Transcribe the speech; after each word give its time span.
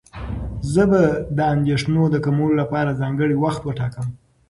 زه 0.73 0.83
به 0.91 1.03
د 1.37 1.39
اندېښنو 1.53 2.03
د 2.09 2.15
کمولو 2.25 2.55
لپاره 2.61 2.97
ځانګړی 3.01 3.35
وخت 3.43 3.61
وټاکم. 3.63 4.07